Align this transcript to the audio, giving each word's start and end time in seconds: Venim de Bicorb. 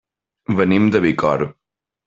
Venim 0.61 0.89
de 0.95 1.03
Bicorb. 1.05 1.55